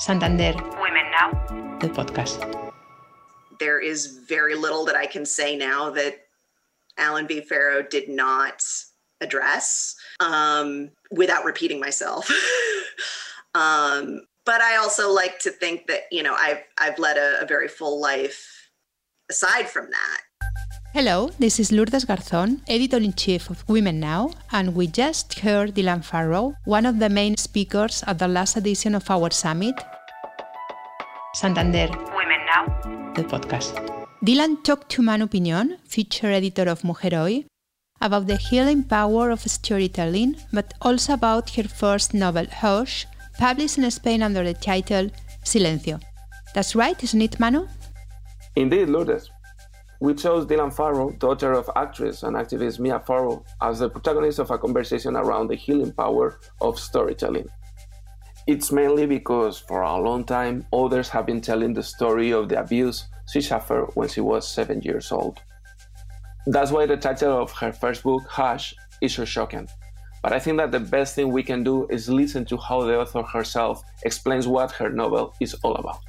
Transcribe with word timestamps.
Santander. 0.00 0.54
Women 0.80 1.10
Now. 1.10 1.32
The 1.80 1.88
podcast. 1.88 2.72
There 3.58 3.80
is 3.80 4.18
very 4.28 4.54
little 4.54 4.84
that 4.84 4.94
I 4.94 5.06
can 5.06 5.26
say 5.26 5.56
now 5.56 5.90
that 5.90 6.26
Allen 6.96 7.26
v. 7.26 7.40
Farrow 7.40 7.82
did 7.82 8.08
not 8.08 8.62
address 9.20 9.96
um, 10.20 10.90
without 11.10 11.44
repeating 11.44 11.80
myself. 11.80 12.30
um, 13.54 14.22
but 14.46 14.60
I 14.60 14.76
also 14.76 15.10
like 15.10 15.40
to 15.40 15.50
think 15.50 15.88
that 15.88 16.02
you 16.12 16.22
know 16.22 16.34
I've 16.34 16.62
I've 16.78 16.98
led 16.98 17.16
a, 17.16 17.42
a 17.42 17.46
very 17.46 17.68
full 17.68 18.00
life 18.00 18.70
aside 19.28 19.68
from 19.68 19.90
that. 19.90 20.20
Hello, 20.98 21.30
this 21.38 21.60
is 21.60 21.70
Lourdes 21.70 22.04
Garzón, 22.04 22.60
editor 22.66 22.96
in 22.96 23.12
chief 23.12 23.50
of 23.50 23.62
Women 23.68 24.00
Now, 24.00 24.32
and 24.50 24.74
we 24.74 24.88
just 24.88 25.38
heard 25.38 25.76
Dylan 25.76 26.04
Farrow, 26.04 26.54
one 26.64 26.84
of 26.86 26.98
the 26.98 27.08
main 27.08 27.36
speakers 27.36 28.02
at 28.08 28.18
the 28.18 28.26
last 28.26 28.56
edition 28.56 28.96
of 28.96 29.08
our 29.08 29.30
summit. 29.30 29.76
Santander. 31.34 31.86
Women 32.16 32.40
Now. 32.50 33.12
The 33.14 33.22
podcast. 33.22 33.76
Dylan 34.26 34.64
talked 34.64 34.88
to 34.88 35.02
Manu 35.02 35.28
Piñón, 35.28 35.78
feature 35.84 36.32
editor 36.32 36.68
of 36.68 36.82
Mujer 36.82 37.14
Hoy, 37.14 37.44
about 38.00 38.26
the 38.26 38.36
healing 38.36 38.82
power 38.82 39.30
of 39.30 39.42
storytelling, 39.42 40.34
but 40.52 40.74
also 40.82 41.12
about 41.12 41.50
her 41.50 41.68
first 41.68 42.12
novel, 42.12 42.46
Hush, 42.50 43.06
published 43.38 43.78
in 43.78 43.88
Spain 43.92 44.20
under 44.20 44.42
the 44.42 44.54
title 44.54 45.10
Silencio. 45.44 46.00
That's 46.56 46.74
right, 46.74 47.00
isn't 47.04 47.22
it, 47.22 47.38
Manu? 47.38 47.68
Indeed, 48.56 48.88
Lourdes. 48.88 49.30
We 50.00 50.14
chose 50.14 50.46
Dylan 50.46 50.72
Farrow, 50.72 51.10
daughter 51.10 51.52
of 51.52 51.68
actress 51.74 52.22
and 52.22 52.36
activist 52.36 52.78
Mia 52.78 53.00
Farrow, 53.00 53.44
as 53.60 53.80
the 53.80 53.90
protagonist 53.90 54.38
of 54.38 54.52
a 54.52 54.58
conversation 54.58 55.16
around 55.16 55.48
the 55.48 55.56
healing 55.56 55.92
power 55.92 56.38
of 56.60 56.78
storytelling. 56.78 57.48
It's 58.46 58.70
mainly 58.70 59.06
because 59.06 59.58
for 59.58 59.82
a 59.82 60.00
long 60.00 60.24
time 60.24 60.64
others 60.72 61.08
have 61.08 61.26
been 61.26 61.40
telling 61.40 61.74
the 61.74 61.82
story 61.82 62.30
of 62.30 62.48
the 62.48 62.60
abuse 62.60 63.08
she 63.28 63.40
suffered 63.40 63.90
when 63.94 64.08
she 64.08 64.20
was 64.20 64.48
seven 64.48 64.80
years 64.82 65.10
old. 65.10 65.40
That's 66.46 66.70
why 66.70 66.86
the 66.86 66.96
title 66.96 67.42
of 67.42 67.50
her 67.52 67.72
first 67.72 68.04
book, 68.04 68.22
Hush, 68.28 68.74
is 69.02 69.14
so 69.14 69.24
shocking. 69.24 69.68
But 70.22 70.32
I 70.32 70.38
think 70.38 70.58
that 70.58 70.70
the 70.70 70.80
best 70.80 71.16
thing 71.16 71.32
we 71.32 71.42
can 71.42 71.64
do 71.64 71.88
is 71.88 72.08
listen 72.08 72.44
to 72.46 72.56
how 72.56 72.82
the 72.82 73.00
author 73.00 73.22
herself 73.22 73.82
explains 74.04 74.46
what 74.46 74.70
her 74.72 74.90
novel 74.90 75.34
is 75.40 75.54
all 75.62 75.74
about. 75.74 76.02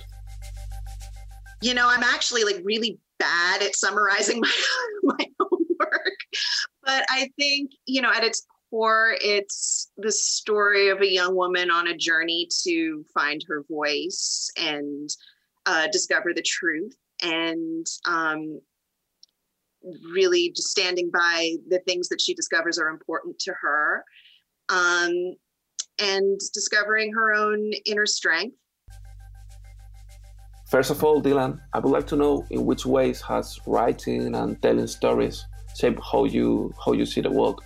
You 1.61 1.73
know, 1.73 1.89
I'm 1.89 2.03
actually 2.03 2.43
like 2.43 2.61
really 2.63 2.99
bad 3.19 3.61
at 3.61 3.75
summarizing 3.75 4.41
my, 5.03 5.15
my 5.17 5.25
own 5.39 5.65
work. 5.79 6.17
But 6.83 7.05
I 7.09 7.29
think, 7.37 7.71
you 7.85 8.01
know, 8.01 8.11
at 8.11 8.23
its 8.23 8.45
core, 8.69 9.15
it's 9.21 9.91
the 9.97 10.11
story 10.11 10.89
of 10.89 11.01
a 11.01 11.11
young 11.11 11.35
woman 11.35 11.69
on 11.69 11.87
a 11.87 11.97
journey 11.97 12.47
to 12.63 13.03
find 13.13 13.43
her 13.47 13.63
voice 13.69 14.49
and 14.57 15.09
uh, 15.65 15.87
discover 15.91 16.33
the 16.33 16.41
truth. 16.41 16.95
And 17.21 17.85
um, 18.05 18.61
really 20.11 20.51
just 20.55 20.69
standing 20.69 21.09
by 21.11 21.55
the 21.67 21.79
things 21.79 22.09
that 22.09 22.21
she 22.21 22.33
discovers 22.33 22.79
are 22.79 22.89
important 22.89 23.39
to 23.39 23.53
her 23.61 24.03
um, 24.69 25.35
and 25.99 26.39
discovering 26.53 27.13
her 27.13 27.33
own 27.33 27.71
inner 27.85 28.05
strength 28.05 28.55
First 30.69 30.91
of 30.91 31.03
all, 31.03 31.19
Dylan, 31.19 31.59
I 31.73 31.79
would 31.79 31.89
like 31.89 32.05
to 32.07 32.15
know 32.15 32.45
in 32.51 32.63
which 32.63 32.85
ways 32.85 33.21
has 33.21 33.59
writing 33.65 34.35
and 34.35 34.61
telling 34.61 34.85
stories 34.85 35.43
shaped 35.75 35.99
how 36.11 36.25
you 36.25 36.71
how 36.85 36.93
you 36.93 37.07
see 37.07 37.21
the 37.21 37.31
world. 37.31 37.63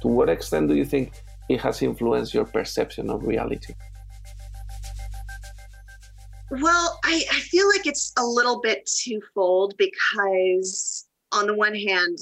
To 0.00 0.08
what 0.08 0.28
extent 0.28 0.68
do 0.68 0.74
you 0.74 0.84
think 0.84 1.12
it 1.48 1.60
has 1.60 1.82
influenced 1.82 2.34
your 2.34 2.44
perception 2.44 3.10
of 3.10 3.22
reality? 3.22 3.74
Well, 6.50 6.98
I, 7.04 7.24
I 7.30 7.40
feel 7.40 7.68
like 7.68 7.86
it's 7.86 8.12
a 8.18 8.24
little 8.24 8.60
bit 8.60 8.90
twofold 9.02 9.74
because 9.78 11.06
on 11.30 11.46
the 11.46 11.54
one 11.54 11.76
hand, 11.76 12.18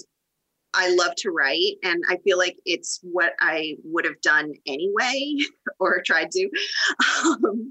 I 0.75 0.95
love 0.95 1.15
to 1.16 1.31
write 1.31 1.77
and 1.83 2.03
I 2.11 2.19
feel 2.19 2.37
like 2.37 2.56
it's 2.66 3.00
what 3.03 3.33
I 3.41 3.77
would 3.84 4.05
have 4.05 4.21
done 4.21 4.53
anyway 4.66 5.37
or 5.81 6.03
tried 6.05 6.31
to. 6.33 6.50
Um, 7.25 7.71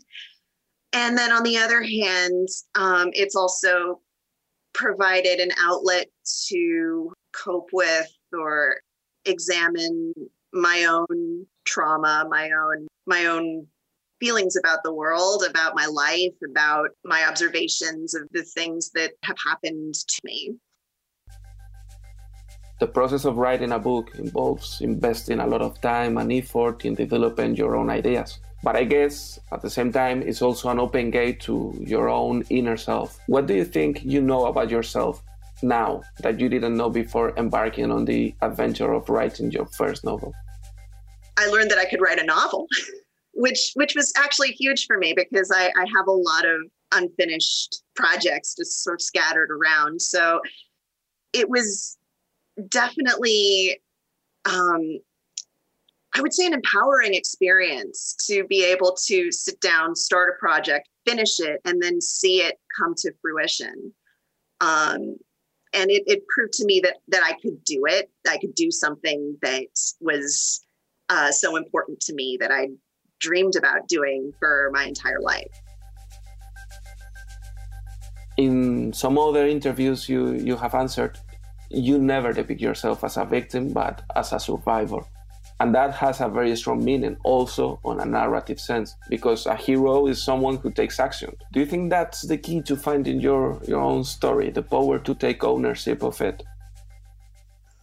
and 0.93 1.17
then 1.17 1.31
on 1.31 1.43
the 1.43 1.57
other 1.57 1.81
hand, 1.81 2.47
um, 2.75 3.09
it's 3.13 3.35
also 3.35 4.01
provided 4.73 5.39
an 5.39 5.51
outlet 5.59 6.07
to 6.47 7.11
cope 7.33 7.69
with 7.73 8.07
or 8.33 8.77
examine 9.25 10.13
my 10.53 10.85
own 10.85 11.45
trauma, 11.65 12.25
my 12.29 12.51
own 12.51 12.87
my 13.05 13.25
own 13.25 13.67
feelings 14.19 14.55
about 14.55 14.83
the 14.83 14.93
world, 14.93 15.43
about 15.49 15.75
my 15.75 15.85
life, 15.85 16.33
about 16.49 16.89
my 17.05 17.25
observations 17.25 18.13
of 18.13 18.27
the 18.31 18.43
things 18.43 18.91
that 18.91 19.11
have 19.23 19.37
happened 19.43 19.93
to 19.93 20.19
me. 20.23 20.55
The 22.79 22.87
process 22.87 23.25
of 23.25 23.35
writing 23.35 23.73
a 23.73 23.79
book 23.79 24.11
involves 24.15 24.79
investing 24.79 25.39
a 25.39 25.47
lot 25.47 25.61
of 25.61 25.81
time 25.81 26.17
and 26.17 26.31
effort 26.31 26.85
in 26.85 26.95
developing 26.95 27.55
your 27.55 27.75
own 27.75 27.89
ideas. 27.89 28.39
But 28.63 28.77
I 28.77 28.85
guess 28.85 29.37
at 29.51 29.61
the 29.61 29.69
same 29.69 29.91
time, 29.91 30.21
it's 30.21 30.41
also 30.41 30.69
an 30.69 30.79
open 30.79 31.11
gate 31.11 31.41
to 31.41 31.75
your 31.79 32.07
own 32.07 32.43
inner 32.49 32.77
self. 32.77 33.19
What 33.27 33.47
do 33.47 33.53
you 33.53 33.65
think 33.65 34.03
you 34.03 34.21
know 34.21 34.45
about 34.45 34.69
yourself 34.69 35.21
now 35.61 36.03
that 36.19 36.39
you 36.39 36.47
didn't 36.47 36.77
know 36.77 36.89
before 36.89 37.37
embarking 37.37 37.91
on 37.91 38.05
the 38.05 38.33
adventure 38.41 38.93
of 38.93 39.09
writing 39.09 39.51
your 39.51 39.65
first 39.65 40.05
novel? 40.05 40.33
I 41.37 41.47
learned 41.47 41.71
that 41.71 41.77
I 41.77 41.85
could 41.85 42.01
write 42.01 42.19
a 42.19 42.25
novel, 42.25 42.67
which 43.33 43.71
which 43.75 43.93
was 43.93 44.13
actually 44.17 44.51
huge 44.51 44.85
for 44.85 44.97
me 44.97 45.13
because 45.13 45.51
I, 45.53 45.67
I 45.67 45.85
have 45.97 46.07
a 46.07 46.11
lot 46.11 46.45
of 46.45 46.61
unfinished 46.93 47.83
projects 47.95 48.55
just 48.55 48.83
sort 48.83 48.95
of 48.95 49.01
scattered 49.01 49.49
around. 49.51 50.01
So 50.01 50.39
it 51.33 51.49
was 51.49 51.97
definitely 52.67 53.79
um, 54.45 54.99
I 56.15 56.21
would 56.21 56.33
say 56.33 56.45
an 56.45 56.53
empowering 56.53 57.13
experience 57.13 58.15
to 58.27 58.43
be 58.45 58.65
able 58.65 58.97
to 59.05 59.31
sit 59.31 59.61
down, 59.61 59.95
start 59.95 60.33
a 60.35 60.39
project, 60.39 60.89
finish 61.05 61.39
it, 61.39 61.61
and 61.65 61.81
then 61.81 62.01
see 62.01 62.37
it 62.37 62.59
come 62.77 62.95
to 62.97 63.11
fruition. 63.21 63.93
Um, 64.61 65.17
and 65.73 65.91
it, 65.91 66.03
it, 66.07 66.23
proved 66.27 66.53
to 66.53 66.65
me 66.65 66.79
that 66.83 66.95
that 67.09 67.21
I 67.23 67.33
could 67.33 67.63
do 67.63 67.83
it. 67.85 68.09
I 68.27 68.37
could 68.37 68.55
do 68.55 68.71
something 68.71 69.37
that 69.43 69.67
was 70.01 70.65
uh, 71.09 71.31
so 71.31 71.55
important 71.55 71.99
to 72.01 72.13
me 72.13 72.37
that 72.41 72.51
I 72.51 72.69
dreamed 73.19 73.55
about 73.55 73.87
doing 73.87 74.33
for 74.39 74.71
my 74.73 74.85
entire 74.85 75.21
life. 75.21 75.47
In 78.37 78.91
some 78.93 79.17
other 79.17 79.45
interviews 79.45 80.09
you 80.09 80.31
you 80.33 80.55
have 80.57 80.73
answered, 80.73 81.19
you 81.69 81.99
never 81.99 82.33
depict 82.33 82.61
yourself 82.61 83.03
as 83.03 83.17
a 83.17 83.25
victim, 83.25 83.71
but 83.73 84.03
as 84.15 84.33
a 84.33 84.39
survivor. 84.39 85.01
And 85.61 85.75
that 85.75 85.93
has 85.95 86.21
a 86.21 86.29
very 86.29 86.55
strong 86.55 86.83
meaning 86.83 87.17
also 87.23 87.79
on 87.83 87.99
a 87.99 88.05
narrative 88.05 88.59
sense, 88.59 88.95
because 89.09 89.45
a 89.45 89.55
hero 89.55 90.07
is 90.07 90.21
someone 90.21 90.55
who 90.57 90.71
takes 90.71 90.99
action. 90.99 91.35
Do 91.51 91.59
you 91.59 91.65
think 91.65 91.89
that's 91.89 92.21
the 92.21 92.37
key 92.37 92.61
to 92.61 92.77
finding 92.77 93.19
your, 93.19 93.59
your 93.67 93.81
own 93.81 94.05
story, 94.05 94.51
the 94.51 94.63
power 94.63 94.99
to 94.99 95.13
take 95.15 95.43
ownership 95.43 96.01
of 96.01 96.21
it? 96.21 96.43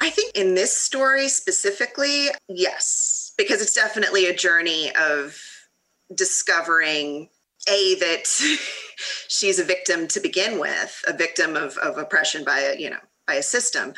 I 0.01 0.11
think 0.11 0.35
in 0.35 0.55
this 0.55 0.77
story 0.77 1.29
specifically, 1.29 2.29
yes, 2.49 3.33
because 3.37 3.61
it's 3.61 3.75
definitely 3.75 4.27
a 4.27 4.35
journey 4.35 4.91
of 4.97 5.39
discovering 6.15 7.29
a 7.69 7.95
that 7.97 8.27
she's 9.29 9.59
a 9.59 9.65
victim 9.65 10.07
to 10.09 10.21
begin 10.21 10.59
with, 10.59 11.03
a 11.07 11.13
victim 11.13 11.57
of, 11.57 11.77
of 11.79 11.99
oppression 11.99 12.45
by 12.45 12.61
a, 12.61 12.79
you 12.79 12.89
know, 12.89 13.01
by 13.27 13.35
a 13.35 13.43
system. 13.43 13.95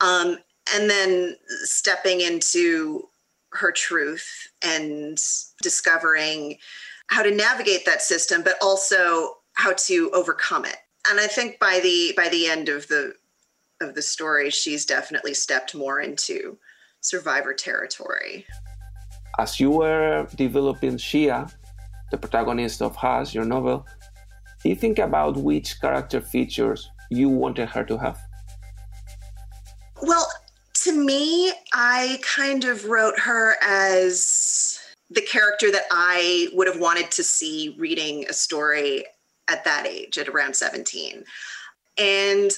Um, 0.00 0.38
and 0.74 0.88
then 0.88 1.36
stepping 1.64 2.20
into 2.20 3.08
her 3.52 3.70
truth 3.70 4.48
and 4.62 5.18
discovering 5.62 6.58
how 7.08 7.22
to 7.22 7.30
navigate 7.30 7.84
that 7.86 8.02
system 8.02 8.42
but 8.42 8.56
also 8.62 9.36
how 9.54 9.72
to 9.74 10.10
overcome 10.12 10.64
it. 10.64 10.76
And 11.08 11.20
i 11.20 11.26
think 11.26 11.58
by 11.60 11.80
the 11.80 12.12
by 12.16 12.28
the 12.28 12.46
end 12.46 12.68
of 12.68 12.88
the 12.88 13.14
of 13.80 13.94
the 13.94 14.02
story 14.02 14.50
she's 14.50 14.84
definitely 14.86 15.34
stepped 15.34 15.74
more 15.74 16.00
into 16.00 16.58
survivor 17.00 17.52
territory. 17.52 18.46
As 19.38 19.60
you 19.60 19.70
were 19.70 20.26
developing 20.34 20.96
Shae 20.96 21.52
the 22.10 22.18
protagonist 22.18 22.82
of 22.82 22.96
Hush 22.96 23.34
your 23.34 23.44
novel 23.44 23.86
do 24.62 24.68
you 24.70 24.74
think 24.74 24.98
about 24.98 25.36
which 25.36 25.80
character 25.80 26.20
features 26.20 26.90
you 27.10 27.28
wanted 27.28 27.68
her 27.68 27.84
to 27.84 27.98
have 27.98 28.18
well 30.06 30.28
to 30.84 30.92
me, 30.92 31.52
I 31.72 32.18
kind 32.22 32.64
of 32.64 32.86
wrote 32.86 33.18
her 33.18 33.56
as 33.62 34.78
the 35.10 35.22
character 35.22 35.70
that 35.70 35.84
I 35.90 36.48
would 36.52 36.66
have 36.66 36.78
wanted 36.78 37.10
to 37.12 37.22
see 37.22 37.74
reading 37.78 38.26
a 38.28 38.32
story 38.32 39.06
at 39.48 39.64
that 39.64 39.86
age, 39.86 40.18
at 40.18 40.28
around 40.28 40.56
17. 40.56 41.24
And 41.96 42.50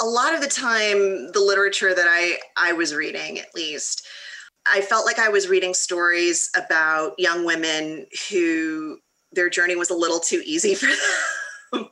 a 0.00 0.04
lot 0.04 0.34
of 0.34 0.40
the 0.40 0.48
time, 0.48 1.32
the 1.32 1.40
literature 1.40 1.94
that 1.94 2.06
I, 2.08 2.38
I 2.56 2.72
was 2.72 2.94
reading, 2.94 3.38
at 3.38 3.54
least, 3.54 4.06
I 4.66 4.80
felt 4.80 5.04
like 5.04 5.18
I 5.18 5.28
was 5.28 5.48
reading 5.48 5.74
stories 5.74 6.50
about 6.56 7.14
young 7.18 7.44
women 7.44 8.06
who 8.30 8.98
their 9.32 9.50
journey 9.50 9.76
was 9.76 9.90
a 9.90 9.94
little 9.94 10.20
too 10.20 10.42
easy 10.46 10.74
for 10.74 10.86
them. 11.72 11.88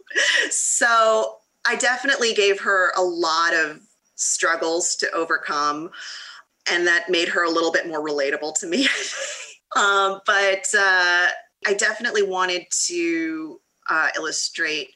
so 0.51 1.37
I 1.67 1.77
definitely 1.77 2.33
gave 2.33 2.61
her 2.61 2.93
a 2.97 3.03
lot 3.03 3.53
of 3.53 3.81
struggles 4.17 4.97
to 4.97 5.11
overcome, 5.13 5.91
and 6.71 6.87
that 6.87 7.09
made 7.09 7.29
her 7.29 7.45
a 7.45 7.51
little 7.51 7.73
bit 7.73 7.87
more 7.87 8.05
relatable 8.05 8.59
to 8.61 8.67
me. 8.67 8.89
um, 9.77 10.21
but 10.27 10.67
uh, 10.77 11.29
I 11.67 11.75
definitely 11.79 12.23
wanted 12.23 12.67
to 12.87 13.61
uh, 13.89 14.09
illustrate 14.17 14.89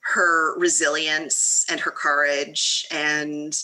her 0.00 0.58
resilience 0.58 1.64
and 1.70 1.78
her 1.80 1.92
courage 1.92 2.86
and 2.90 3.56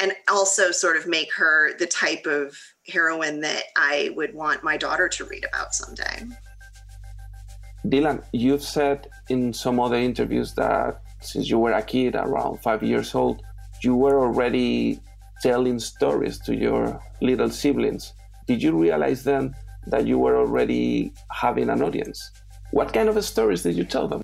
and 0.00 0.12
also 0.28 0.70
sort 0.70 0.96
of 0.96 1.06
make 1.06 1.32
her 1.34 1.76
the 1.78 1.86
type 1.86 2.24
of 2.26 2.56
heroine 2.86 3.40
that 3.40 3.64
I 3.76 4.12
would 4.14 4.32
want 4.32 4.62
my 4.62 4.76
daughter 4.76 5.08
to 5.08 5.24
read 5.24 5.44
about 5.44 5.74
someday. 5.74 6.24
Dylan, 7.84 8.22
you've 8.32 8.62
said 8.62 9.08
in 9.28 9.52
some 9.52 9.80
other 9.80 9.96
interviews 9.96 10.54
that 10.54 11.00
since 11.20 11.50
you 11.50 11.58
were 11.58 11.72
a 11.72 11.82
kid, 11.82 12.14
around 12.14 12.62
five 12.62 12.82
years 12.82 13.14
old, 13.14 13.42
you 13.82 13.94
were 13.94 14.20
already 14.20 15.00
telling 15.42 15.78
stories 15.78 16.38
to 16.40 16.54
your 16.54 17.00
little 17.20 17.50
siblings. 17.50 18.12
Did 18.46 18.62
you 18.62 18.76
realize 18.76 19.24
then 19.24 19.54
that 19.86 20.06
you 20.06 20.18
were 20.18 20.36
already 20.36 21.12
having 21.30 21.70
an 21.70 21.82
audience? 21.82 22.30
What 22.70 22.92
kind 22.92 23.08
of 23.08 23.22
stories 23.24 23.62
did 23.62 23.76
you 23.76 23.84
tell 23.84 24.08
them? 24.08 24.22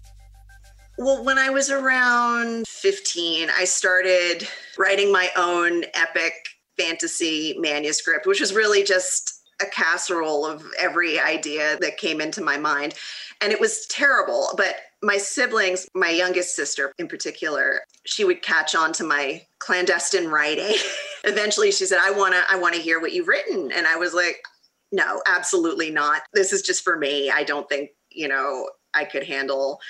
Well, 0.99 1.25
when 1.25 1.39
I 1.39 1.51
was 1.51 1.71
around 1.71 2.67
15, 2.69 3.49
I 3.57 3.65
started 3.65 4.47
writing 4.79 5.11
my 5.11 5.29
own 5.37 5.85
epic 5.95 6.35
fantasy 6.79 7.57
manuscript, 7.59 8.27
which 8.27 8.41
was 8.41 8.55
really 8.55 8.85
just 8.85 9.43
a 9.61 9.67
casserole 9.67 10.47
of 10.47 10.65
every 10.79 11.19
idea 11.19 11.77
that 11.81 11.97
came 11.97 12.21
into 12.21 12.43
my 12.43 12.57
mind. 12.57 12.95
And 13.41 13.53
it 13.53 13.61
was 13.61 13.87
terrible, 13.87 14.49
but 14.57 14.77
my 15.05 15.19
siblings, 15.19 15.87
my 15.95 16.09
youngest 16.09 16.57
sister 16.57 16.93
in 16.99 17.07
particular, 17.07 17.81
she 18.07 18.25
would 18.25 18.43
catch 18.43 18.75
on 18.75 18.93
to 18.95 19.05
my 19.05 19.43
clandestine 19.59 20.29
writing. 20.29 20.75
Eventually 21.25 21.71
she 21.71 21.85
said, 21.85 21.99
I 22.03 22.11
wanna, 22.11 22.43
I 22.51 22.57
wanna 22.57 22.79
hear 22.79 23.01
what 23.01 23.13
you've 23.13 23.29
written. 23.29 23.71
And 23.71 23.87
I 23.87 23.97
was 23.97 24.15
like, 24.15 24.43
no, 24.91 25.23
absolutely 25.27 25.91
not. 25.91 26.23
This 26.33 26.53
is 26.53 26.63
just 26.63 26.83
for 26.83 26.97
me. 26.97 27.31
I 27.31 27.45
don't 27.45 27.69
think, 27.69 27.91
you 28.11 28.29
know, 28.29 28.71
I 28.95 29.05
could 29.05 29.25
handle 29.25 29.81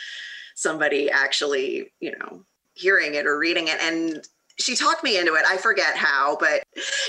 somebody 0.57 1.11
actually, 1.11 1.93
you 2.01 2.13
know, 2.19 2.45
hearing 2.75 3.15
it 3.15 3.27
or 3.27 3.39
reading 3.39 3.69
it. 3.69 3.81
And 3.81 4.27
she 4.59 4.77
talked 4.77 5.03
me 5.03 5.19
into 5.19 5.35
it. 5.35 5.45
I 5.47 5.57
forget 5.57 5.97
how, 5.97 6.37
but 6.39 6.63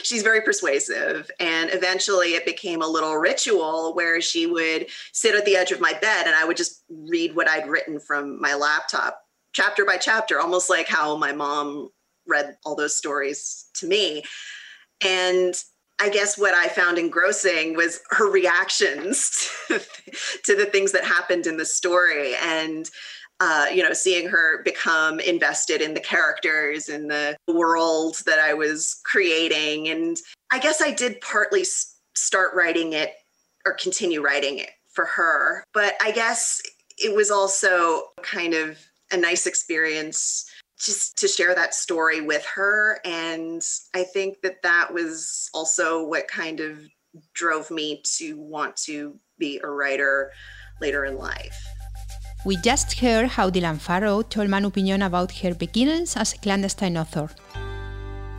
she's 0.03 0.23
very 0.23 0.41
persuasive. 0.41 1.29
And 1.39 1.69
eventually 1.71 2.29
it 2.29 2.45
became 2.45 2.81
a 2.81 2.87
little 2.87 3.15
ritual 3.15 3.93
where 3.93 4.19
she 4.19 4.47
would 4.47 4.87
sit 5.11 5.35
at 5.35 5.45
the 5.45 5.55
edge 5.55 5.71
of 5.71 5.79
my 5.79 5.93
bed 5.93 6.25
and 6.25 6.35
I 6.35 6.45
would 6.45 6.57
just 6.57 6.83
read 6.89 7.35
what 7.35 7.47
I'd 7.47 7.67
written 7.67 7.99
from 7.99 8.41
my 8.41 8.55
laptop, 8.55 9.21
chapter 9.53 9.85
by 9.85 9.97
chapter, 9.97 10.39
almost 10.39 10.69
like 10.69 10.87
how 10.87 11.15
my 11.17 11.33
mom 11.33 11.89
read 12.27 12.57
all 12.65 12.75
those 12.75 12.95
stories 12.95 13.65
to 13.75 13.87
me. 13.87 14.23
And 15.05 15.53
I 16.01 16.09
guess 16.09 16.37
what 16.37 16.53
I 16.53 16.67
found 16.67 16.97
engrossing 16.97 17.75
was 17.75 18.01
her 18.09 18.29
reactions 18.29 19.49
to 19.67 20.55
the 20.55 20.65
things 20.65 20.91
that 20.91 21.05
happened 21.05 21.47
in 21.47 21.57
the 21.57 21.65
story. 21.65 22.35
And 22.35 22.89
uh, 23.39 23.67
you 23.73 23.83
know, 23.83 23.93
seeing 23.93 24.27
her 24.29 24.63
become 24.63 25.19
invested 25.19 25.81
in 25.81 25.93
the 25.93 25.99
characters 25.99 26.89
and 26.89 27.09
the 27.09 27.35
world 27.47 28.21
that 28.25 28.39
I 28.39 28.53
was 28.53 29.01
creating. 29.03 29.89
And 29.89 30.17
I 30.51 30.59
guess 30.59 30.81
I 30.81 30.91
did 30.91 31.19
partly 31.21 31.65
start 32.15 32.51
writing 32.55 32.93
it 32.93 33.13
or 33.65 33.73
continue 33.73 34.21
writing 34.21 34.59
it 34.59 34.69
for 34.93 35.05
her. 35.05 35.63
But 35.73 35.95
I 36.01 36.11
guess 36.11 36.61
it 36.97 37.13
was 37.13 37.29
also 37.29 38.03
kind 38.21 38.53
of 38.53 38.79
a 39.11 39.17
nice 39.17 39.47
experience 39.47 40.49
just 40.77 41.17
to 41.17 41.27
share 41.27 41.55
that 41.55 41.73
story 41.73 42.21
with 42.21 42.45
her. 42.45 42.99
And 43.05 43.61
I 43.93 44.03
think 44.03 44.41
that 44.41 44.61
that 44.63 44.93
was 44.93 45.49
also 45.53 46.05
what 46.05 46.27
kind 46.27 46.59
of 46.59 46.79
drove 47.33 47.71
me 47.71 48.01
to 48.17 48.37
want 48.37 48.75
to 48.77 49.17
be 49.37 49.59
a 49.63 49.67
writer 49.67 50.31
later 50.81 51.05
in 51.05 51.17
life. 51.17 51.65
We 52.45 52.57
just 52.57 52.99
heard 52.99 53.27
how 53.29 53.49
Dylan 53.49 53.79
Farrow 53.79 54.21
told 54.21 54.49
Manu 54.49 54.69
Piñón 54.69 55.03
about 55.03 55.31
her 55.39 55.55
beginnings 55.55 56.15
as 56.15 56.33
a 56.33 56.37
clandestine 56.37 56.95
author. 56.95 57.27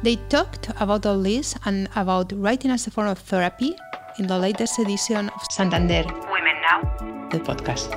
They 0.04 0.14
talked 0.28 0.70
about 0.78 1.04
all 1.06 1.20
this 1.20 1.56
and 1.64 1.88
about 1.96 2.32
writing 2.36 2.70
as 2.70 2.86
a 2.86 2.92
form 2.92 3.08
of 3.08 3.18
therapy 3.18 3.74
in 4.20 4.28
the 4.28 4.38
latest 4.38 4.78
edition 4.78 5.28
of 5.30 5.40
Santander 5.50 6.04
Women 6.30 6.54
Now, 6.62 7.28
the 7.30 7.40
podcast. 7.40 7.90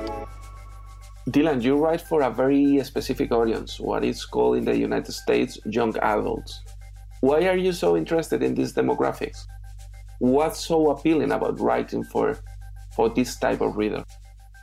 Dylan, 1.28 1.62
you 1.62 1.76
write 1.76 2.00
for 2.00 2.22
a 2.22 2.30
very 2.30 2.82
specific 2.82 3.30
audience, 3.30 3.78
what 3.78 4.04
is 4.04 4.24
called 4.24 4.56
in 4.56 4.64
the 4.64 4.76
United 4.76 5.12
States 5.12 5.60
young 5.64 5.96
adults. 5.98 6.60
Why 7.20 7.46
are 7.46 7.56
you 7.56 7.72
so 7.72 7.96
interested 7.96 8.42
in 8.42 8.56
these 8.56 8.72
demographics? 8.72 9.46
What's 10.18 10.58
so 10.58 10.90
appealing 10.90 11.30
about 11.30 11.60
writing 11.60 12.02
for, 12.02 12.36
for 12.96 13.10
this 13.10 13.36
type 13.36 13.60
of 13.60 13.76
reader? 13.76 14.04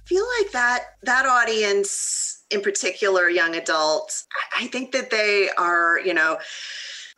Feel 0.07 0.25
like 0.39 0.51
that 0.51 0.85
that 1.03 1.25
audience 1.25 2.43
in 2.49 2.61
particular 2.61 3.29
young 3.29 3.55
adults 3.55 4.25
i 4.57 4.67
think 4.67 4.91
that 4.91 5.09
they 5.09 5.49
are 5.57 5.99
you 5.99 6.13
know 6.13 6.37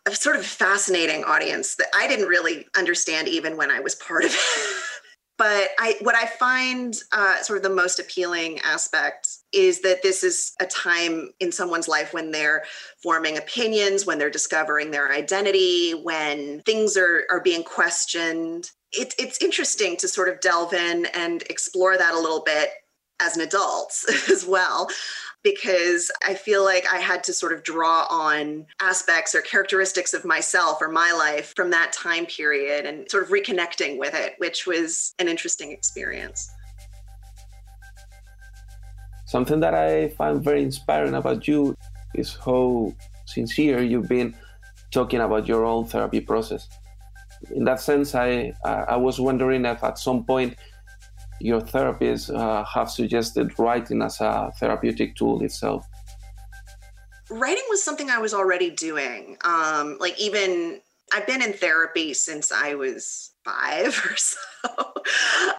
a 0.07 0.15
sort 0.15 0.35
of 0.35 0.45
fascinating 0.45 1.23
audience 1.23 1.75
that 1.75 1.87
i 1.95 2.07
didn't 2.07 2.27
really 2.27 2.65
understand 2.75 3.27
even 3.27 3.57
when 3.57 3.69
i 3.69 3.79
was 3.79 3.95
part 3.95 4.25
of 4.25 4.31
it 4.31 4.83
but 5.39 5.69
I, 5.79 5.95
what 6.01 6.15
I 6.15 6.25
find 6.25 6.93
uh, 7.13 7.41
sort 7.41 7.55
of 7.55 7.63
the 7.63 7.69
most 7.69 7.97
appealing 7.97 8.59
aspect 8.59 9.29
is 9.53 9.79
that 9.81 10.03
this 10.03 10.21
is 10.21 10.51
a 10.59 10.65
time 10.65 11.29
in 11.39 11.53
someone's 11.53 11.87
life 11.87 12.13
when 12.13 12.31
they're 12.31 12.65
forming 13.01 13.37
opinions, 13.37 14.05
when 14.05 14.19
they're 14.19 14.29
discovering 14.29 14.91
their 14.91 15.09
identity, 15.13 15.91
when 15.91 16.61
things 16.65 16.97
are, 16.97 17.23
are 17.31 17.39
being 17.39 17.63
questioned. 17.63 18.69
It, 18.91 19.13
it's 19.19 19.41
interesting 19.41 19.97
to 19.97 20.07
sort 20.07 20.29
of 20.29 20.41
delve 20.41 20.73
in 20.73 21.07
and 21.13 21.43
explore 21.43 21.97
that 21.97 22.13
a 22.13 22.19
little 22.19 22.43
bit 22.43 22.69
as 23.19 23.35
an 23.35 23.43
adult 23.43 23.93
as 24.29 24.45
well 24.45 24.89
because 25.43 26.11
I 26.25 26.33
feel 26.33 26.65
like 26.65 26.85
I 26.91 26.97
had 26.97 27.23
to 27.25 27.33
sort 27.33 27.53
of 27.53 27.63
draw 27.63 28.05
on 28.09 28.65
aspects 28.81 29.33
or 29.33 29.41
characteristics 29.41 30.13
of 30.13 30.25
myself 30.25 30.81
or 30.81 30.89
my 30.89 31.11
life 31.11 31.53
from 31.55 31.69
that 31.69 31.93
time 31.93 32.25
period 32.25 32.85
and 32.85 33.09
sort 33.09 33.23
of 33.23 33.29
reconnecting 33.29 33.97
with 33.97 34.13
it, 34.13 34.35
which 34.37 34.67
was 34.67 35.13
an 35.19 35.27
interesting 35.29 35.71
experience. 35.71 36.49
Something 39.25 39.59
that 39.61 39.73
I 39.73 40.09
find 40.09 40.43
very 40.43 40.63
inspiring 40.63 41.13
about 41.13 41.47
you 41.47 41.75
is 42.15 42.35
how 42.43 42.93
sincere 43.25 43.81
you've 43.81 44.09
been 44.09 44.35
talking 44.91 45.21
about 45.21 45.47
your 45.47 45.65
own 45.65 45.85
therapy 45.85 46.19
process. 46.19 46.67
In 47.51 47.63
that 47.63 47.79
sense, 47.79 48.15
I 48.15 48.53
I 48.63 48.97
was 48.97 49.19
wondering 49.19 49.65
if 49.65 49.83
at 49.83 49.97
some 49.97 50.23
point 50.23 50.55
your 51.39 51.61
therapists 51.61 52.33
uh, 52.33 52.63
have 52.65 52.89
suggested 52.89 53.57
writing 53.57 54.01
as 54.01 54.19
a 54.21 54.51
therapeutic 54.59 55.15
tool 55.15 55.41
itself? 55.41 55.87
Writing 57.29 57.63
was 57.69 57.83
something 57.83 58.09
I 58.09 58.17
was 58.17 58.33
already 58.33 58.69
doing. 58.71 59.37
Um, 59.43 59.97
like 59.99 60.19
even 60.19 60.81
I've 61.13 61.27
been 61.27 61.41
in 61.41 61.53
therapy 61.53 62.13
since 62.13 62.51
I 62.51 62.75
was 62.75 63.31
five 63.43 63.99
or 64.09 64.15
so. 64.17 64.93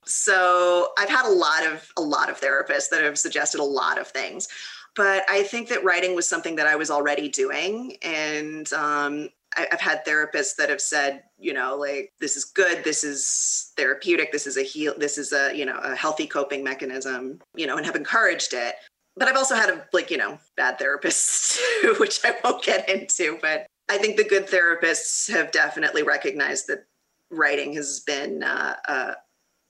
so 0.05 0.89
I've 0.99 1.09
had 1.09 1.27
a 1.27 1.33
lot 1.33 1.67
of 1.67 1.91
a 1.97 2.03
lot 2.03 2.29
of 2.29 2.41
therapists 2.41 2.91
that 2.91 3.03
have 3.03 3.19
suggested 3.19 3.61
a 3.61 3.65
lot 3.65 3.99
of 3.99 4.09
things. 4.09 4.49
But 4.97 5.25
I 5.31 5.45
think 5.45 5.69
that 5.69 5.85
writing 5.85 6.17
was 6.17 6.29
something 6.29 6.57
that 6.57 6.67
I 6.67 6.75
was 6.75 6.91
already 6.91 7.29
doing, 7.29 7.97
and 8.03 8.71
um, 8.73 9.29
I've 9.73 9.81
had 9.81 10.05
therapists 10.05 10.57
that 10.57 10.71
have 10.71 10.81
said, 10.81 11.23
you 11.39 11.53
know, 11.53 11.77
like 11.77 12.13
this 12.21 12.37
is 12.37 12.45
good, 12.45 12.85
this 12.85 13.05
is 13.05 13.73
therapeutic, 13.77 14.33
this 14.33 14.47
is 14.47 14.57
a 14.57 14.63
heal, 14.63 14.95
this 14.97 15.19
is 15.19 15.33
a 15.33 15.57
you 15.57 15.65
know 15.67 15.79
a 15.79 15.95
healthy 15.95 16.27
coping 16.27 16.63
mechanism, 16.65 17.41
you 17.55 17.67
know, 17.67 17.77
and 17.77 17.87
have 17.87 17.97
encouraged 17.97 18.55
it. 18.55 18.77
But 19.17 19.29
I've 19.29 19.37
also 19.37 19.55
had 19.55 19.71
a 19.71 19.87
like 19.93 20.11
you 20.11 20.17
know 20.17 20.39
bad 20.57 20.79
therapists 20.79 21.59
too, 21.83 21.97
which 21.99 22.21
I 22.25 22.35
won't 22.45 22.65
get 22.65 22.89
into. 22.89 23.39
But 23.41 23.67
I 23.89 23.99
think 23.99 24.17
the 24.17 24.25
good 24.25 24.47
therapists 24.47 25.31
have 25.33 25.51
definitely 25.51 26.03
recognized 26.03 26.69
that 26.69 26.87
writing 27.31 27.75
has 27.75 28.01
been 28.01 28.43
uh, 28.43 28.77
a, 28.87 29.17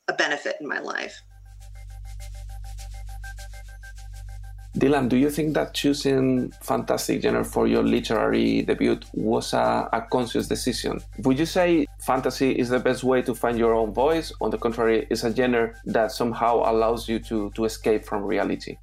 a 0.08 0.12
benefit 0.12 0.56
in 0.60 0.68
my 0.68 0.78
life. 0.78 1.20
Dylan, 4.76 5.08
do 5.08 5.16
you 5.16 5.30
think 5.30 5.54
that 5.54 5.74
choosing 5.74 6.52
fantastic 6.62 7.22
genre 7.22 7.44
for 7.44 7.66
your 7.66 7.82
literary 7.82 8.62
debut 8.62 9.00
was 9.12 9.52
a, 9.52 9.88
a, 9.92 10.00
conscious 10.02 10.46
decision? 10.46 11.00
Would 11.18 11.40
you 11.40 11.46
say 11.46 11.86
fantasy 11.98 12.52
is 12.52 12.68
the 12.68 12.78
best 12.78 13.02
way 13.02 13.20
to 13.22 13.34
find 13.34 13.58
your 13.58 13.74
own 13.74 13.92
voice? 13.92 14.32
On 14.40 14.50
the 14.50 14.58
contrary, 14.58 15.08
is 15.10 15.24
a 15.24 15.34
genre 15.34 15.74
that 15.86 16.12
somehow 16.12 16.70
allows 16.70 17.08
you 17.08 17.18
to, 17.18 17.50
to 17.56 17.64
escape 17.64 18.04
from 18.04 18.22
reality? 18.22 18.76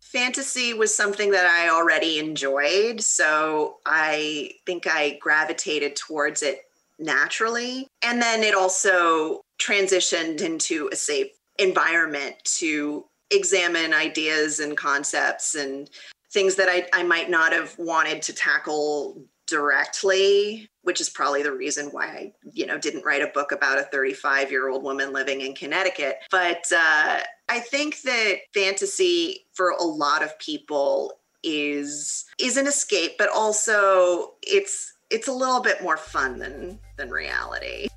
Fantasy 0.00 0.72
was 0.72 0.96
something 0.96 1.30
that 1.32 1.44
I 1.44 1.68
already 1.68 2.18
enjoyed, 2.18 3.02
so 3.02 3.76
I 3.84 4.52
think 4.64 4.86
I 4.86 5.18
gravitated 5.20 5.94
towards 5.96 6.42
it 6.42 6.60
naturally. 6.98 7.86
And 8.00 8.22
then 8.22 8.42
it 8.42 8.54
also 8.54 9.42
transitioned 9.60 10.40
into 10.40 10.88
a 10.90 10.96
safe 10.96 11.28
environment 11.58 12.36
to 12.44 13.04
examine 13.30 13.92
ideas 13.92 14.60
and 14.60 14.76
concepts 14.76 15.54
and 15.54 15.90
things 16.30 16.56
that 16.56 16.68
I, 16.68 16.86
I 16.92 17.02
might 17.02 17.30
not 17.30 17.52
have 17.52 17.74
wanted 17.78 18.22
to 18.22 18.32
tackle 18.32 19.22
directly 19.46 20.68
which 20.82 21.00
is 21.02 21.10
probably 21.10 21.42
the 21.42 21.52
reason 21.52 21.86
why 21.88 22.06
i 22.06 22.32
you 22.52 22.66
know 22.66 22.78
didn't 22.78 23.04
write 23.04 23.22
a 23.22 23.26
book 23.28 23.52
about 23.52 23.78
a 23.78 23.82
35 23.84 24.50
year 24.50 24.68
old 24.68 24.82
woman 24.82 25.12
living 25.12 25.40
in 25.42 25.54
connecticut. 25.54 26.16
But 26.30 26.64
uh, 26.74 27.20
i 27.48 27.58
think 27.58 28.02
that 28.02 28.36
fantasy 28.54 29.46
for 29.52 29.70
a 29.70 29.82
lot 29.82 30.22
of 30.22 30.38
people 30.38 31.18
is 31.42 32.24
is 32.38 32.56
an 32.56 32.66
escape 32.66 33.12
but 33.16 33.28
also 33.28 34.34
it's 34.42 34.94
it's 35.10 35.28
a 35.28 35.32
little 35.32 35.60
bit 35.60 35.82
more 35.82 35.96
fun 35.96 36.38
than 36.38 36.78
than 36.96 37.10
reality 37.10 37.88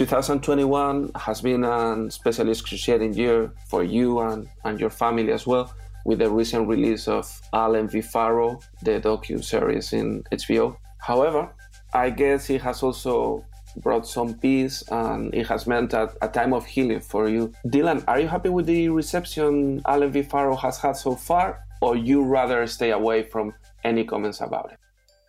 2021 0.00 1.10
has 1.14 1.42
been 1.42 1.62
a 1.62 2.06
especially 2.06 2.52
excruciating 2.52 3.12
year 3.12 3.52
for 3.68 3.84
you 3.84 4.18
and, 4.20 4.48
and 4.64 4.80
your 4.80 4.88
family 4.88 5.30
as 5.30 5.46
well 5.46 5.70
with 6.06 6.20
the 6.20 6.30
recent 6.30 6.66
release 6.66 7.06
of 7.06 7.30
Allen 7.52 7.86
v. 7.86 8.00
Farrow, 8.00 8.58
the 8.80 8.98
docu-series 8.98 9.92
in 9.92 10.22
HBO. 10.32 10.74
However, 11.00 11.50
I 11.92 12.08
guess 12.08 12.48
it 12.48 12.62
has 12.62 12.82
also 12.82 13.44
brought 13.76 14.06
some 14.06 14.32
peace 14.38 14.82
and 14.90 15.34
it 15.34 15.46
has 15.48 15.66
meant 15.66 15.92
a, 15.92 16.10
a, 16.22 16.28
time 16.28 16.54
of 16.54 16.64
healing 16.64 17.00
for 17.00 17.28
you. 17.28 17.52
Dylan, 17.66 18.02
are 18.08 18.20
you 18.20 18.26
happy 18.26 18.48
with 18.48 18.64
the 18.64 18.88
reception 18.88 19.82
Allen 19.84 20.10
v. 20.10 20.22
Farrow 20.22 20.56
has 20.56 20.78
had 20.78 20.96
so 20.96 21.14
far, 21.14 21.60
or 21.82 21.94
you 21.94 22.22
rather 22.22 22.66
stay 22.66 22.92
away 22.92 23.22
from 23.22 23.52
any 23.84 24.04
comments 24.04 24.40
about 24.40 24.72
it? 24.72 24.78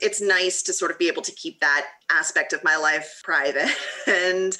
It's 0.01 0.21
nice 0.21 0.61
to 0.63 0.73
sort 0.73 0.91
of 0.91 0.97
be 0.97 1.07
able 1.07 1.21
to 1.21 1.31
keep 1.33 1.59
that 1.59 1.87
aspect 2.09 2.53
of 2.53 2.63
my 2.63 2.75
life 2.75 3.21
private 3.23 3.69
and 4.07 4.57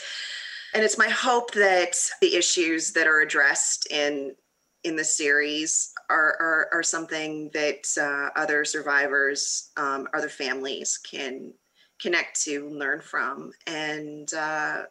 and 0.74 0.84
it's 0.84 0.98
my 0.98 1.10
hope 1.10 1.52
that 1.54 1.98
the 2.22 2.36
issues 2.36 2.94
that 2.94 3.08
are 3.08 3.20
addressed 3.20 3.92
in 3.92 4.36
in 4.84 4.96
the 4.96 5.04
series 5.04 5.94
are, 6.10 6.36
are, 6.40 6.68
are 6.74 6.84
something 6.84 7.50
that 7.54 7.86
uh, 8.00 8.30
other 8.40 8.66
survivors, 8.66 9.70
um, 9.78 10.08
other 10.14 10.30
families 10.30 10.98
can 10.98 11.54
connect 12.02 12.42
to 12.44 12.68
learn 12.70 13.00
from. 13.00 13.52
And 13.68 14.34
uh, 14.34 14.84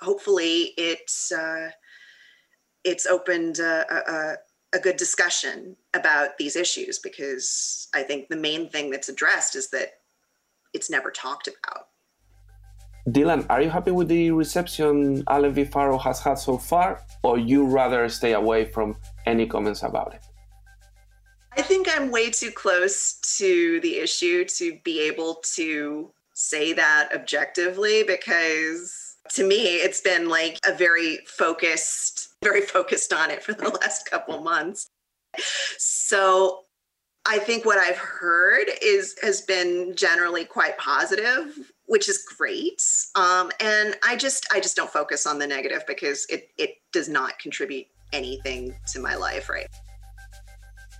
hopefully 0.00 0.72
it's, 0.76 1.32
uh, 1.32 1.70
it's 2.84 3.06
opened 3.06 3.58
a, 3.58 3.84
a, 3.92 4.36
a 4.74 4.78
good 4.78 4.96
discussion 4.96 5.76
about 5.94 6.36
these 6.36 6.56
issues 6.56 6.98
because 6.98 7.88
I 7.94 8.02
think 8.02 8.28
the 8.28 8.36
main 8.36 8.68
thing 8.68 8.90
that's 8.90 9.08
addressed 9.08 9.54
is 9.56 9.70
that 9.70 10.00
it's 10.74 10.90
never 10.90 11.10
talked 11.10 11.48
about. 11.48 11.88
Dylan, 13.08 13.46
are 13.50 13.62
you 13.62 13.70
happy 13.70 13.90
with 13.90 14.08
the 14.08 14.30
reception 14.30 15.22
Allen 15.28 15.52
v. 15.52 15.64
Farrow 15.64 15.98
has 15.98 16.20
had 16.20 16.38
so 16.38 16.56
far, 16.56 17.02
or 17.22 17.38
you 17.38 17.66
rather 17.66 18.08
stay 18.08 18.32
away 18.32 18.64
from 18.64 18.96
any 19.26 19.46
comments 19.46 19.82
about 19.82 20.14
it? 20.14 20.24
I 21.56 21.62
think 21.62 21.86
I'm 21.88 22.10
way 22.10 22.30
too 22.30 22.50
close 22.50 23.20
to 23.38 23.78
the 23.80 23.98
issue 23.98 24.44
to 24.56 24.78
be 24.84 25.00
able 25.06 25.36
to 25.54 26.10
say 26.32 26.72
that 26.72 27.10
objectively 27.14 28.02
because 28.02 29.16
to 29.30 29.46
me 29.46 29.76
it's 29.76 30.00
been 30.00 30.28
like 30.28 30.58
a 30.66 30.74
very 30.74 31.18
focused 31.26 32.13
very 32.44 32.60
focused 32.60 33.12
on 33.12 33.30
it 33.30 33.42
for 33.42 33.52
the 33.52 33.68
last 33.82 34.08
couple 34.08 34.40
months. 34.40 34.86
So 35.78 36.60
I 37.26 37.38
think 37.38 37.64
what 37.64 37.78
I've 37.78 37.96
heard 37.96 38.66
is 38.82 39.16
has 39.22 39.40
been 39.40 39.94
generally 39.96 40.44
quite 40.44 40.76
positive, 40.78 41.58
which 41.86 42.08
is 42.08 42.24
great. 42.36 42.82
Um, 43.14 43.50
and 43.60 43.96
I 44.06 44.16
just 44.16 44.46
I 44.52 44.60
just 44.60 44.76
don't 44.76 44.90
focus 44.90 45.26
on 45.26 45.38
the 45.38 45.46
negative 45.46 45.84
because 45.86 46.26
it 46.28 46.48
it 46.58 46.76
does 46.92 47.08
not 47.08 47.38
contribute 47.38 47.86
anything 48.12 48.76
to 48.92 49.00
my 49.00 49.16
life 49.16 49.48
right 49.48 49.66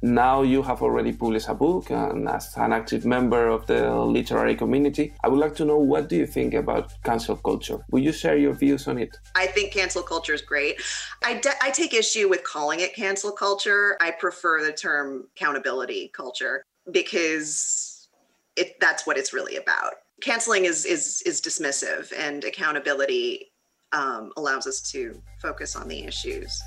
now 0.05 0.43
you 0.43 0.63
have 0.63 0.83
already 0.83 1.13
published 1.13 1.49
a 1.49 1.55
book 1.55 1.91
and 1.91 2.29
as 2.29 2.55
an 2.59 2.73
active 2.75 3.07
member 3.07 3.49
of 3.49 3.67
the 3.67 3.91
literary 3.95 4.55
community 4.55 5.15
i 5.25 5.29
would 5.29 5.39
like 5.39 5.55
to 5.55 5.65
know 5.65 5.79
what 5.79 6.09
do 6.11 6.17
you 6.17 6.27
think 6.27 6.53
about 6.53 6.93
cancel 7.03 7.37
culture? 7.37 7.79
Will 7.91 8.01
you 8.01 8.13
share 8.13 8.37
your 8.37 8.53
views 8.53 8.87
on 8.89 8.99
it? 8.99 9.17
I 9.35 9.47
think 9.47 9.73
cancel 9.73 10.03
culture 10.03 10.35
is 10.35 10.43
great. 10.43 10.81
I, 11.23 11.41
I 11.63 11.71
take 11.71 11.95
issue 11.95 12.29
with 12.29 12.45
calling 12.45 12.81
it 12.81 12.95
cancel 12.95 13.33
culture. 13.33 13.97
I 14.01 14.11
prefer 14.11 14.63
the 14.65 14.73
term 14.73 15.29
accountability 15.37 16.11
culture 16.15 16.65
because 16.91 18.09
it 18.57 18.79
that's 18.81 19.07
what 19.07 19.17
it's 19.17 19.33
really 19.33 19.57
about. 19.57 19.95
Canceling 20.21 20.65
is 20.65 20.85
is 20.85 21.23
is 21.27 21.41
dismissive 21.41 22.13
and 22.17 22.45
accountability 22.45 23.53
um, 23.93 24.33
allows 24.37 24.67
us 24.67 24.81
to 24.93 25.23
focus 25.41 25.77
on 25.77 25.89
the 25.89 26.05
issues 26.05 26.61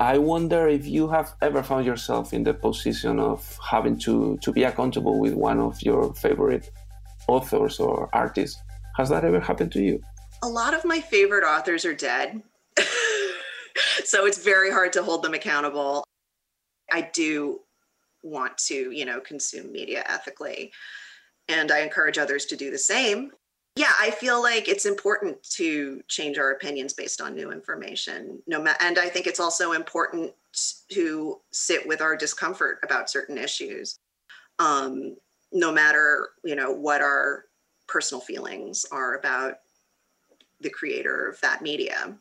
I 0.00 0.16
wonder 0.16 0.68
if 0.68 0.86
you 0.86 1.08
have 1.08 1.34
ever 1.42 1.60
found 1.60 1.84
yourself 1.84 2.32
in 2.32 2.44
the 2.44 2.54
position 2.54 3.18
of 3.18 3.58
having 3.68 3.98
to, 4.00 4.38
to 4.42 4.52
be 4.52 4.62
accountable 4.62 5.18
with 5.18 5.34
one 5.34 5.58
of 5.58 5.82
your 5.82 6.14
favorite 6.14 6.70
authors 7.26 7.80
or 7.80 8.08
artists. 8.12 8.62
Has 8.96 9.08
that 9.08 9.24
ever 9.24 9.40
happened 9.40 9.72
to 9.72 9.82
you? 9.82 10.00
A 10.44 10.48
lot 10.48 10.72
of 10.72 10.84
my 10.84 11.00
favorite 11.00 11.44
authors 11.44 11.84
are 11.84 11.94
dead. 11.94 12.40
so 14.04 14.24
it's 14.24 14.38
very 14.38 14.70
hard 14.70 14.92
to 14.92 15.02
hold 15.02 15.24
them 15.24 15.34
accountable. 15.34 16.04
I 16.92 17.10
do 17.12 17.60
want 18.22 18.56
to, 18.58 18.92
you 18.92 19.04
know, 19.04 19.18
consume 19.18 19.72
media 19.72 20.04
ethically. 20.06 20.70
And 21.48 21.72
I 21.72 21.80
encourage 21.80 22.18
others 22.18 22.44
to 22.46 22.56
do 22.56 22.70
the 22.70 22.78
same 22.78 23.32
yeah 23.78 23.92
i 24.00 24.10
feel 24.10 24.42
like 24.42 24.68
it's 24.68 24.86
important 24.86 25.40
to 25.42 26.02
change 26.08 26.36
our 26.36 26.50
opinions 26.50 26.92
based 26.92 27.20
on 27.20 27.34
new 27.34 27.52
information 27.52 28.42
no 28.46 28.60
ma- 28.60 28.74
and 28.80 28.98
i 28.98 29.08
think 29.08 29.26
it's 29.26 29.38
also 29.38 29.72
important 29.72 30.32
to 30.88 31.40
sit 31.52 31.86
with 31.86 32.00
our 32.00 32.16
discomfort 32.16 32.78
about 32.82 33.08
certain 33.08 33.38
issues 33.38 33.98
um, 34.58 35.16
no 35.52 35.70
matter 35.72 36.30
you 36.44 36.56
know 36.56 36.72
what 36.72 37.00
our 37.00 37.44
personal 37.86 38.20
feelings 38.20 38.84
are 38.90 39.14
about 39.14 39.54
the 40.60 40.70
creator 40.70 41.28
of 41.28 41.40
that 41.40 41.62
media 41.62 42.18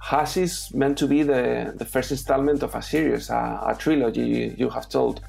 Hush 0.00 0.36
is 0.36 0.74
meant 0.74 0.98
to 0.98 1.06
be 1.06 1.22
the, 1.22 1.72
the 1.76 1.84
first 1.84 2.10
installment 2.10 2.64
of 2.64 2.74
a 2.74 2.82
series, 2.82 3.30
a, 3.30 3.62
a 3.68 3.76
trilogy 3.78 4.52
you 4.58 4.68
have 4.68 4.88
told. 4.88 5.20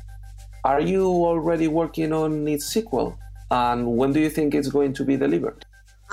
Are 0.63 0.81
you 0.81 1.05
already 1.05 1.67
working 1.67 2.11
on 2.11 2.47
its 2.47 2.65
sequel? 2.65 3.15
And 3.51 3.97
when 3.97 4.13
do 4.13 4.19
you 4.19 4.29
think 4.29 4.55
it's 4.55 4.69
going 4.69 4.93
to 4.93 5.03
be 5.03 5.17
delivered? 5.17 5.65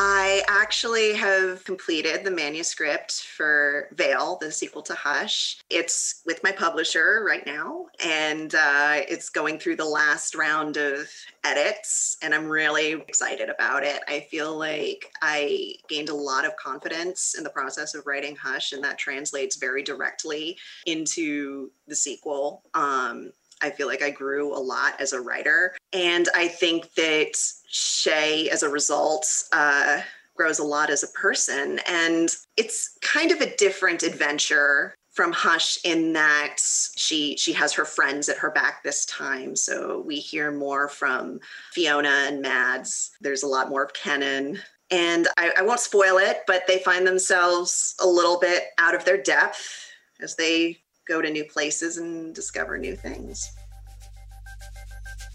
I 0.03 0.43
actually 0.49 1.13
have 1.13 1.63
completed 1.65 2.25
the 2.25 2.31
manuscript 2.31 3.25
for 3.37 3.89
Veil, 3.93 4.39
the 4.41 4.51
sequel 4.51 4.81
to 4.85 4.95
Hush. 4.95 5.59
It's 5.69 6.23
with 6.25 6.43
my 6.43 6.53
publisher 6.53 7.23
right 7.27 7.45
now, 7.45 7.85
and 8.03 8.55
uh, 8.55 9.03
it's 9.07 9.29
going 9.29 9.59
through 9.59 9.77
the 9.77 9.85
last 9.85 10.35
round 10.35 10.79
of 10.79 11.07
edits, 11.45 12.17
and 12.23 12.35
I'm 12.35 12.47
really 12.47 12.93
excited 12.93 13.51
about 13.51 13.85
it. 13.85 14.01
I 14.09 14.21
feel 14.31 14.57
like 14.57 15.13
I 15.21 15.75
gained 15.87 16.09
a 16.09 16.15
lot 16.15 16.47
of 16.47 16.57
confidence 16.57 17.35
in 17.37 17.45
the 17.45 17.51
process 17.51 17.95
of 17.95 18.07
writing 18.07 18.37
Hush, 18.37 18.73
and 18.73 18.83
that 18.83 18.97
translates 18.97 19.57
very 19.57 19.83
directly 19.83 20.57
into 20.87 21.73
the 21.89 21.97
sequel. 21.97 22.63
Um, 22.73 23.33
I 23.63 23.71
feel 23.71 23.87
like 23.87 24.03
I 24.03 24.11
grew 24.11 24.55
a 24.55 24.59
lot 24.59 25.01
as 25.01 25.13
a 25.13 25.21
writer. 25.21 25.77
And 25.93 26.29
I 26.35 26.49
think 26.49 26.95
that 26.95 27.33
Shae, 27.71 28.49
as 28.49 28.63
a 28.63 28.69
result, 28.69 29.27
uh, 29.53 30.01
grows 30.37 30.59
a 30.59 30.65
lot 30.65 30.91
as 30.91 31.03
a 31.03 31.09
person. 31.09 31.81
And 31.87 32.29
it's 32.57 32.97
kind 33.03 33.31
of 33.31 33.41
a 33.41 33.55
different 33.57 34.03
adventure 34.03 34.95
from 35.13 35.33
Hush 35.33 35.79
in 35.85 36.13
that 36.13 36.57
she 36.97 37.37
she 37.37 37.53
has 37.53 37.73
her 37.73 37.85
friends 37.85 38.29
at 38.29 38.39
her 38.39 38.51
back 38.51 38.83
this 38.83 39.05
time. 39.07 39.57
So 39.57 40.03
we 40.07 40.17
hear 40.17 40.51
more 40.53 40.89
from 40.89 41.41
Fiona 41.73 42.27
and 42.27 42.41
Mads. 42.41 43.11
There's 43.21 43.43
a 43.43 43.49
lot 43.49 43.69
more 43.69 43.85
of 43.85 43.93
Kenan. 43.93 44.61
And 44.91 45.29
I, 45.37 45.53
I 45.59 45.63
won't 45.63 45.81
spoil 45.81 46.19
it, 46.19 46.39
but 46.47 46.67
they 46.67 46.79
find 46.79 47.07
themselves 47.07 47.95
a 48.01 48.07
little 48.07 48.39
bit 48.39 48.65
out 48.79 48.95
of 48.95 49.05
their 49.05 49.21
depth 49.23 49.93
as 50.21 50.37
they 50.37 50.79
go 51.11 51.21
to 51.21 51.31
new 51.31 51.45
places 51.45 51.99
and 51.99 52.35
discover 52.35 52.79
new 52.79 52.95
things. 52.95 53.51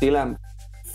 Dylan, 0.02 0.38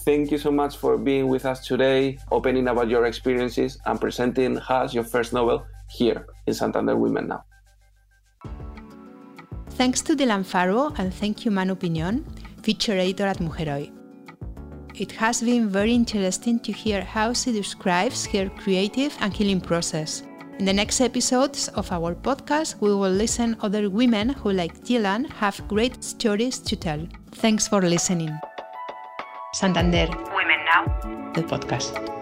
thank 0.07 0.31
you 0.33 0.39
so 0.39 0.51
much 0.51 0.77
for 0.77 0.97
being 0.97 1.29
with 1.29 1.45
us 1.45 1.67
today, 1.67 2.19
opening 2.31 2.69
about 2.69 2.89
your 2.89 3.05
experiences 3.05 3.79
and 3.87 4.01
presenting 4.01 4.57
Hush, 4.57 4.95
your 4.95 5.05
first 5.05 5.33
novel, 5.33 5.67
here 5.91 6.27
in 6.47 6.55
Santander 6.55 6.97
Women 6.97 7.29
Now. 7.29 7.45
Thanks 9.81 10.01
to 10.03 10.17
Dylan 10.17 10.45
Farrow 10.45 10.93
and 10.99 11.13
thank 11.13 11.45
you 11.45 11.51
Manu 11.51 11.75
Piñón, 11.75 12.25
feature 12.63 12.97
editor 13.05 13.27
at 13.27 13.41
Mujer 13.41 13.71
Hoy. 13.71 13.93
It 14.95 15.13
has 15.13 15.41
been 15.41 15.69
very 15.69 15.95
interesting 15.95 16.59
to 16.61 16.73
hear 16.73 17.01
how 17.03 17.33
she 17.33 17.53
describes 17.53 18.27
her 18.27 18.51
creative 18.63 19.17
and 19.21 19.33
healing 19.33 19.61
process. 19.61 20.23
In 20.61 20.67
the 20.67 20.75
next 20.75 21.01
episodes 21.01 21.69
of 21.69 21.91
our 21.91 22.15
podcast, 22.15 22.83
we 22.83 22.95
will 22.95 23.11
listen 23.11 23.57
other 23.63 23.89
women 23.89 24.29
who, 24.29 24.53
like 24.53 24.75
Dylan, 24.85 25.27
have 25.41 25.57
great 25.69 26.05
stories 26.05 26.59
to 26.59 26.77
tell. 26.77 27.01
Thanks 27.33 27.67
for 27.67 27.81
listening. 27.81 28.39
Santander. 29.55 30.09
Women 30.37 30.61
Now. 30.67 30.85
The 31.33 31.45
podcast. 31.45 32.20